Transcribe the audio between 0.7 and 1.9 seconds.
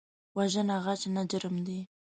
غچ نه، جرم دی